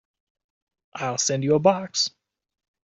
[0.95, 2.09] I'll send you a box.